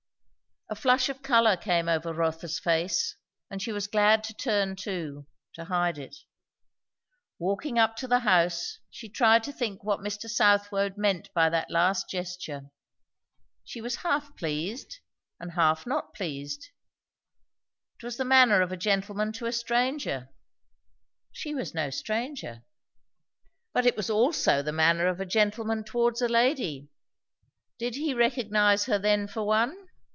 [0.67, 3.17] A flush of colour came over Rotha's face,
[3.49, 6.15] and she was glad to turn too; to hide it.
[7.37, 10.29] Walking up to the house, she tried to think what Mr.
[10.29, 12.69] Southwode meant by that last gesture.
[13.65, 14.99] She was half pleased,
[15.41, 16.69] and half not pleased.
[17.99, 20.29] It was the manner of a gentleman to a stranger;
[21.33, 22.63] she was no stranger.
[23.73, 26.87] But it was also the manner of a gentleman towards a lady.
[27.77, 29.87] Did he recognize her then for one?